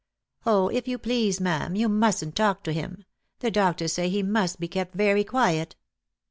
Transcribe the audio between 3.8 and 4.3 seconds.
say he